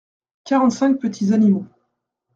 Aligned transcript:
Quarante-cinq 0.45 0.95
petits 0.99 1.31
animaux. 1.31 1.67